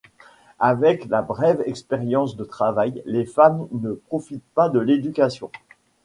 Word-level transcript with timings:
Avec 0.57 1.05
la 1.09 1.21
brève 1.21 1.61
expérience 1.67 2.35
de 2.35 2.43
travail, 2.43 3.03
les 3.05 3.23
femmes 3.23 3.67
ne 3.71 3.91
profitent 3.93 4.41
pas 4.55 4.67
de 4.67 4.79
l'éducation. 4.79 5.51